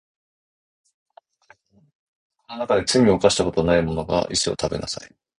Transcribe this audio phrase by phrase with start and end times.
[2.47, 5.15] この中で罪を犯したことのないものが石を食べなさい